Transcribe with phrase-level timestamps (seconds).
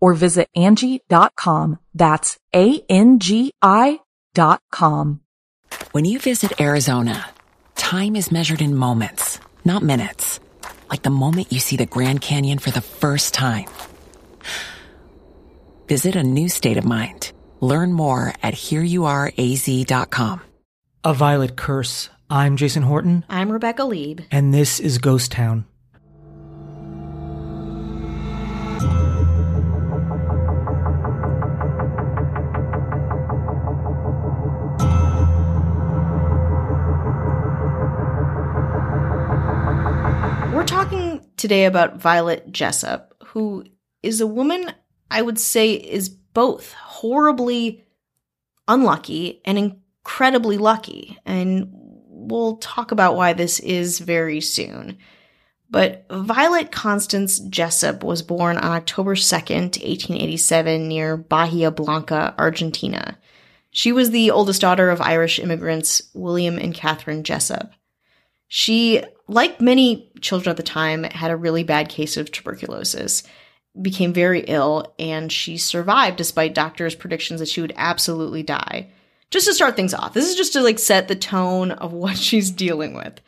[0.00, 1.78] or visit Angi.com.
[1.94, 4.00] That's A-N-G-I
[4.34, 5.20] dot com.
[5.92, 7.26] When you visit Arizona,
[7.74, 10.40] time is measured in moments, not minutes.
[10.90, 13.66] Like the moment you see the Grand Canyon for the first time.
[15.88, 17.32] Visit a new state of mind.
[17.60, 20.40] Learn more at hereyouareaz.com.
[21.04, 22.10] A Violet Curse.
[22.28, 24.22] I'm Jason Horton, I'm Rebecca Lieb.
[24.32, 25.64] and this is Ghost Town.
[41.46, 43.64] Today about Violet Jessop, who
[44.02, 44.72] is a woman
[45.08, 47.84] I would say is both horribly
[48.66, 51.16] unlucky and incredibly lucky.
[51.24, 54.98] And we'll talk about why this is very soon.
[55.70, 63.18] But Violet Constance Jessop was born on October 2nd, 1887, near Bahia Blanca, Argentina.
[63.70, 67.70] She was the oldest daughter of Irish immigrants William and Catherine Jessop.
[68.48, 73.22] She, like many children at the time, had a really bad case of tuberculosis,
[73.80, 78.90] became very ill, and she survived despite doctors' predictions that she would absolutely die.
[79.30, 82.16] Just to start things off, this is just to like set the tone of what
[82.16, 83.20] she's dealing with.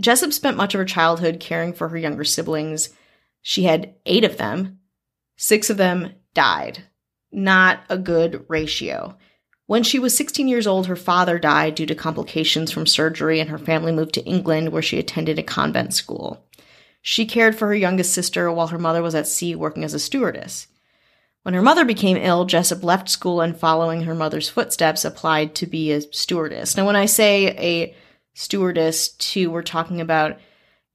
[0.00, 2.90] Jessop spent much of her childhood caring for her younger siblings.
[3.40, 4.80] She had eight of them.
[5.36, 6.84] Six of them died.
[7.30, 9.16] Not a good ratio.
[9.66, 13.48] When she was 16 years old, her father died due to complications from surgery, and
[13.48, 16.44] her family moved to England, where she attended a convent school.
[17.00, 19.98] She cared for her youngest sister while her mother was at sea working as a
[19.98, 20.68] stewardess.
[21.42, 25.66] When her mother became ill, Jessop left school and, following her mother's footsteps, applied to
[25.66, 26.76] be a stewardess.
[26.76, 27.96] Now, when I say a
[28.34, 30.38] stewardess, too, we're talking about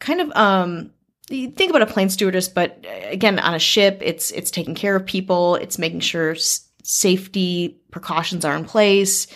[0.00, 0.90] kind of um
[1.30, 4.74] you think about a plane stewardess, but uh, again, on a ship, it's it's taking
[4.74, 6.34] care of people, it's making sure
[6.84, 9.26] safety precautions are in place,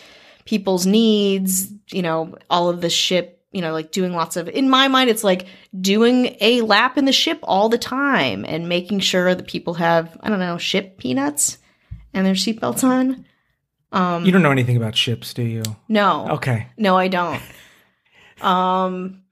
[0.45, 4.69] people's needs, you know, all of the ship, you know, like doing lots of in
[4.71, 5.47] my mind, it's like
[5.81, 10.17] doing a lap in the ship all the time and making sure that people have,
[10.21, 11.59] I don't know, ship peanuts
[12.15, 13.25] and their seatbelts on.
[13.91, 15.63] Um You don't know anything about ships, do you?
[15.89, 16.29] no.
[16.33, 16.69] Okay.
[16.77, 17.41] No, I don't.
[18.41, 19.23] Um,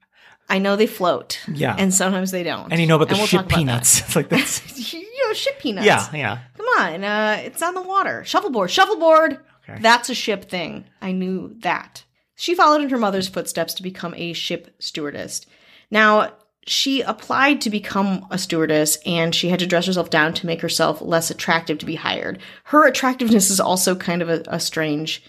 [0.49, 1.39] I know they float.
[1.51, 1.75] Yeah.
[1.77, 2.71] And sometimes they don't.
[2.71, 4.01] And you know about the we'll ship peanuts.
[4.05, 4.93] It's like that's that.
[4.93, 5.85] you know, ship peanuts.
[5.85, 6.37] yeah, yeah.
[6.77, 7.03] On.
[7.03, 8.23] Uh, it's on the water.
[8.23, 8.69] Shuffleboard.
[8.69, 9.39] Shuffleboard.
[9.69, 9.81] Okay.
[9.81, 10.85] That's a ship thing.
[11.01, 12.03] I knew that.
[12.35, 15.45] She followed in her mother's footsteps to become a ship stewardess.
[15.89, 16.33] Now,
[16.67, 20.61] she applied to become a stewardess and she had to dress herself down to make
[20.61, 22.39] herself less attractive to be hired.
[22.65, 25.23] Her attractiveness is also kind of a, a strange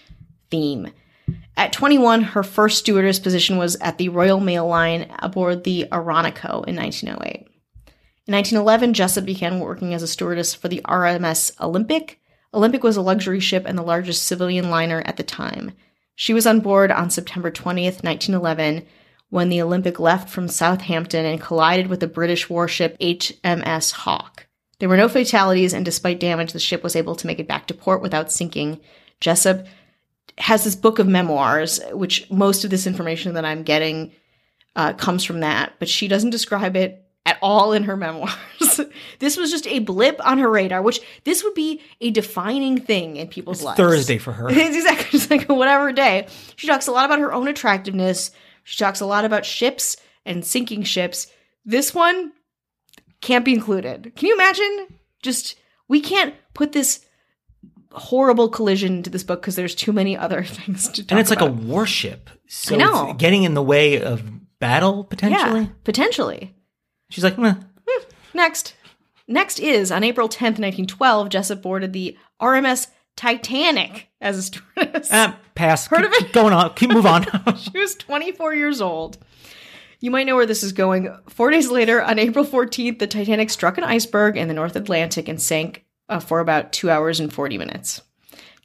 [0.51, 0.91] theme.
[1.55, 6.63] At 21, her first stewardess position was at the Royal Mail Line aboard the Orinoco
[6.63, 7.48] in 1908.
[8.29, 12.21] In 1911, Jessop began working as a stewardess for the RMS Olympic.
[12.53, 15.71] Olympic was a luxury ship and the largest civilian liner at the time.
[16.13, 18.85] She was on board on September 20th, 1911,
[19.31, 24.45] when the Olympic left from Southampton and collided with the British warship HMS Hawke.
[24.77, 27.65] There were no fatalities, and despite damage, the ship was able to make it back
[27.65, 28.79] to port without sinking.
[29.19, 29.65] Jessop
[30.37, 34.11] has this book of memoirs, which most of this information that I'm getting
[34.75, 38.33] uh, comes from that, but she doesn't describe it at all in her memoirs.
[39.19, 43.17] this was just a blip on her radar, which this would be a defining thing
[43.17, 43.77] in people's lives.
[43.77, 44.49] Thursday for her.
[44.59, 46.27] It's exactly just like whatever day.
[46.55, 48.31] She talks a lot about her own attractiveness.
[48.63, 49.95] She talks a lot about ships
[50.25, 51.27] and sinking ships.
[51.65, 52.31] This one
[53.21, 54.13] can't be included.
[54.15, 54.87] Can you imagine?
[55.21, 55.55] Just
[55.87, 57.05] we can't put this
[57.91, 61.11] horrible collision into this book because there's too many other things to talk about.
[61.11, 62.29] And it's like a warship.
[62.47, 62.75] So
[63.09, 64.23] it's getting in the way of
[64.59, 65.61] battle potentially.
[65.61, 66.55] yeah, potentially.
[67.09, 67.55] She's like, Meh.
[68.33, 68.75] Next.
[69.27, 75.09] Next is on April 10th, 1912, Jessop boarded the RMS Titanic as a stewardess.
[75.11, 75.87] Ah, pass.
[75.87, 76.19] Heard keep, of it?
[76.19, 76.73] keep going on.
[76.73, 77.25] Keep move on.
[77.57, 79.17] she was 24 years old.
[79.99, 81.13] You might know where this is going.
[81.27, 85.27] Four days later, on April 14th, the Titanic struck an iceberg in the North Atlantic
[85.27, 88.01] and sank uh, for about two hours and 40 minutes.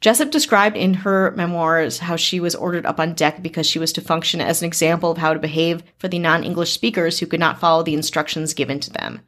[0.01, 3.93] Jessop described in her memoirs how she was ordered up on deck because she was
[3.93, 7.25] to function as an example of how to behave for the non English speakers who
[7.25, 9.21] could not follow the instructions given to them.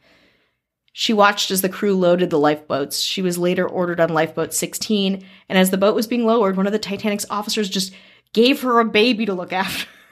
[0.94, 3.00] She watched as the crew loaded the lifeboats.
[3.00, 6.66] She was later ordered on lifeboat 16, and as the boat was being lowered, one
[6.66, 7.94] of the Titanic's officers just
[8.34, 9.88] gave her a baby to look after.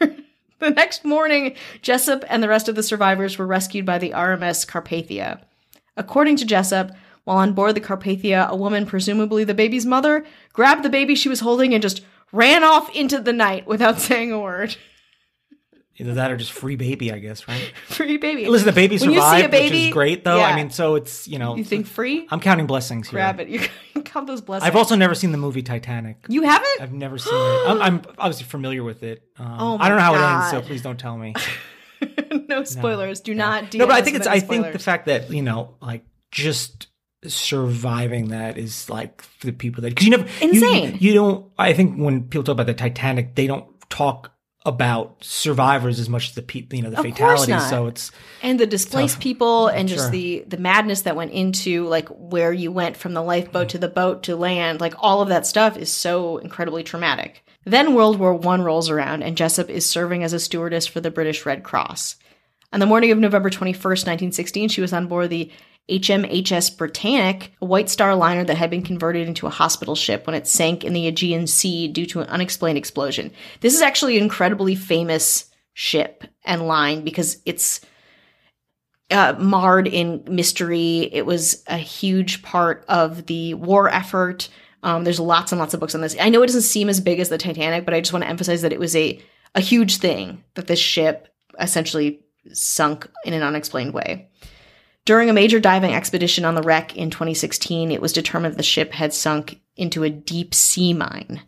[0.59, 4.67] the next morning, Jessop and the rest of the survivors were rescued by the RMS
[4.67, 5.41] Carpathia.
[5.97, 10.83] According to Jessop, while on board the Carpathia, a woman, presumably the baby's mother, grabbed
[10.83, 12.01] the baby she was holding and just
[12.31, 14.77] ran off into the night without saying a word.
[15.97, 17.71] Either that or just free baby, I guess, right?
[17.87, 18.47] Free baby.
[18.49, 20.35] Listen, the baby When you see a survived, which baby- is great, though.
[20.35, 20.47] yeah.
[20.47, 22.27] I mean, so it's you know, You think free?
[22.29, 23.17] I'm counting blessings here.
[23.17, 23.47] Grab it.
[23.95, 24.67] You can count those blessings.
[24.67, 26.17] I've also never seen the movie Titanic.
[26.27, 26.81] You haven't?
[26.81, 27.37] I've never seen it.
[27.69, 29.23] I'm, I'm obviously familiar with it.
[29.39, 31.33] Um, Oh I don't know how my it ends, so please don't tell me.
[32.49, 33.21] no spoilers.
[33.21, 33.73] Do not.
[33.73, 34.27] no, but I think it's.
[34.27, 36.87] I any think the fact that you know, like, just
[37.29, 40.97] surviving that is like the people that because you never you- Insane.
[40.99, 41.51] You, don't.
[41.57, 44.31] I think when people talk about the Titanic, they don't talk
[44.67, 47.69] about survivors as much as the people, you know, the Of fatalities.
[47.69, 48.11] So it's
[48.41, 49.21] and the displaced Tough.
[49.23, 50.11] people and just Sure.
[50.11, 53.87] the the madness that went into like where you went from the lifeboat to the
[53.87, 58.33] boat to land like all of that stuff is so incredibly traumatic then world war
[58.33, 62.15] one rolls around and jessop is serving as a stewardess for the british red cross
[62.73, 65.51] on the morning of november 21st 1916 she was on board the
[65.89, 70.35] HMHS Britannic, a White Star liner that had been converted into a hospital ship when
[70.35, 73.31] it sank in the Aegean Sea due to an unexplained explosion.
[73.61, 77.81] This is actually an incredibly famous ship and line because it's
[79.11, 81.09] uh, marred in mystery.
[81.11, 84.49] It was a huge part of the war effort.
[84.81, 86.15] Um, there's lots and lots of books on this.
[86.19, 88.29] I know it doesn't seem as big as the Titanic, but I just want to
[88.29, 89.21] emphasize that it was a
[89.55, 91.29] a huge thing that this ship
[91.59, 92.19] essentially
[92.51, 94.29] sunk in an unexplained way.
[95.05, 98.91] During a major diving expedition on the wreck in 2016, it was determined the ship
[98.91, 101.43] had sunk into a deep sea mine.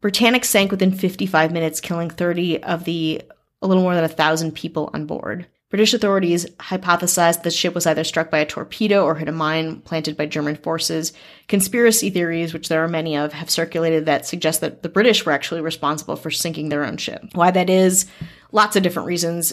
[0.00, 3.22] Britannic sank within 55 minutes, killing 30 of the
[3.60, 5.46] a little more than a thousand people on board.
[5.70, 9.80] British authorities hypothesized the ship was either struck by a torpedo or hit a mine
[9.80, 11.12] planted by German forces.
[11.48, 15.32] Conspiracy theories, which there are many of, have circulated that suggest that the British were
[15.32, 17.24] actually responsible for sinking their own ship.
[17.32, 18.06] Why that is,
[18.52, 19.52] lots of different reasons.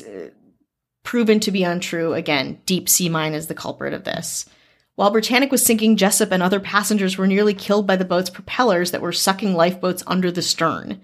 [1.04, 2.14] Proven to be untrue.
[2.14, 4.46] Again, deep sea mine is the culprit of this.
[4.96, 8.92] While Britannic was sinking, Jessop and other passengers were nearly killed by the boat's propellers
[8.92, 11.02] that were sucking lifeboats under the stern.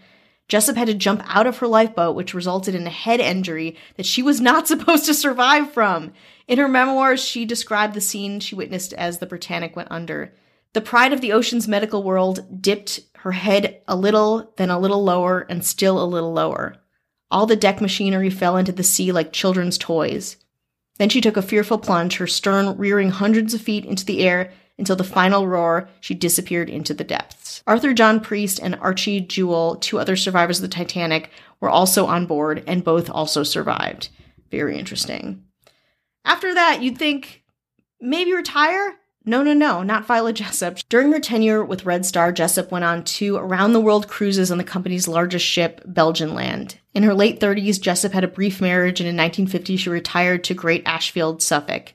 [0.48, 4.06] Jessop had to jump out of her lifeboat, which resulted in a head injury that
[4.06, 6.14] she was not supposed to survive from.
[6.48, 10.34] In her memoirs, she described the scene she witnessed as the Britannic went under.
[10.74, 15.04] The pride of the ocean's medical world dipped her head a little, then a little
[15.04, 16.76] lower, and still a little lower.
[17.30, 20.38] All the deck machinery fell into the sea like children's toys.
[20.98, 24.52] Then she took a fearful plunge, her stern rearing hundreds of feet into the air
[24.78, 27.64] until the final roar, she disappeared into the depths.
[27.66, 32.28] Arthur John Priest and Archie Jewell, two other survivors of the Titanic, were also on
[32.28, 34.10] board and both also survived.
[34.52, 35.44] Very interesting.
[36.24, 37.44] After that, you'd think
[38.00, 38.96] maybe retire?
[39.28, 40.80] No, no, no, not Violet Jessop.
[40.88, 44.58] During her tenure with Red Star, Jessop went on two around the world cruises on
[44.58, 46.76] the company's largest ship, Belgenland.
[46.94, 50.54] In her late 30s, Jessop had a brief marriage, and in 1950, she retired to
[50.54, 51.94] Great Ashfield, Suffolk.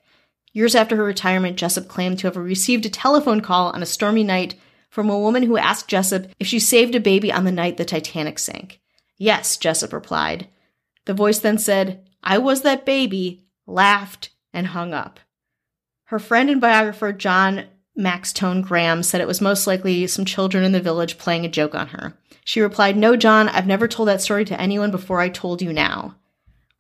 [0.53, 4.25] Years after her retirement, Jessop claimed to have received a telephone call on a stormy
[4.25, 4.55] night
[4.91, 7.87] from a woman who asked Jessop if she saved a baby on the night the
[7.87, 8.79] Titanic sank.
[9.17, 10.49] Yes, Jessop replied.
[11.07, 15.19] The voice then said, I was that baby, laughed, and hung up.
[16.13, 17.65] Her friend and biographer John
[17.99, 21.75] Maxtone Graham said it was most likely some children in the village playing a joke
[21.75, 22.13] on her.
[22.45, 25.73] She replied, No, John, I've never told that story to anyone before I told you
[25.73, 26.17] now.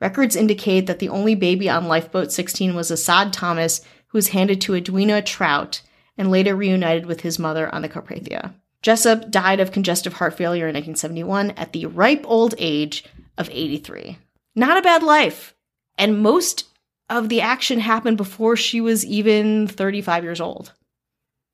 [0.02, 4.60] Records indicate that the only baby on Lifeboat 16 was Assad Thomas, who was handed
[4.60, 5.80] to Edwina Trout
[6.18, 8.52] and later reunited with his mother on the Carpathia.
[8.82, 13.06] Jessop died of congestive heart failure in 1971 at the ripe old age
[13.38, 14.18] of 83.
[14.54, 15.54] Not a bad life.
[15.96, 16.66] And most
[17.16, 20.72] of the action happened before she was even 35 years old.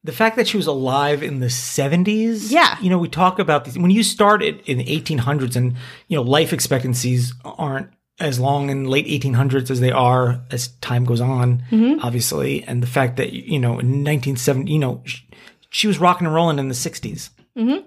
[0.04, 2.50] the fact that she was alive in the 70s.
[2.50, 2.78] Yeah.
[2.80, 5.74] You know, we talk about these when you start it in the 1800s and,
[6.06, 7.88] you know, life expectancies aren't
[8.20, 12.00] as long in late 1800s as they are as time goes on, Mm-hmm.
[12.04, 12.62] obviously.
[12.64, 15.22] And the fact that, you know, in 1970, you know, sh-
[15.70, 17.30] she was rocking and rolling in the 60s,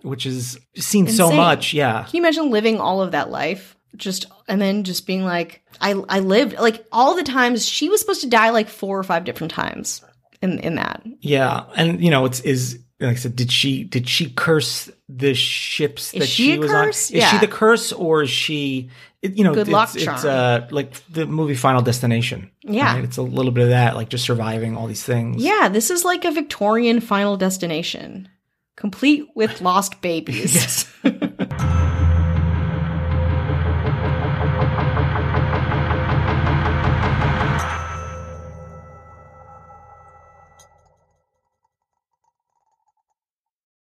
[0.04, 1.38] which is seen so Mm-hmm.
[1.38, 1.74] Much.
[1.74, 2.04] Yeah.
[2.04, 3.76] Can you imagine living all of that life?
[3.96, 8.00] Just and then just being like, I I lived like all the times she was
[8.00, 10.02] supposed to die like four or five different times
[10.42, 11.02] in in that.
[11.20, 15.34] Yeah, and you know, it's is like I said, did she did she curse the
[15.34, 17.12] ships Is that she she, a was curse?
[17.12, 17.18] on?
[17.18, 17.32] Is Yeah.
[17.32, 18.90] she the curse or is she?
[19.24, 20.20] You know, Good it's, luck it's charm.
[20.26, 22.50] uh, like the movie Final Destination.
[22.64, 22.96] Yeah.
[22.96, 23.04] right?
[23.04, 25.44] it's a little bit of that, like just surviving all these things.
[25.44, 28.30] Yeah, this is like a Victorian final destination,
[28.76, 30.56] complete with lost babies.
[30.56, 30.92] Yes.